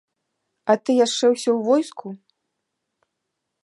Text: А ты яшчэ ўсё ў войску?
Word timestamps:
А 0.73 0.75
ты 0.83 0.91
яшчэ 1.05 1.25
ўсё 1.33 1.51
ў 1.55 1.61
войску? 1.69 2.07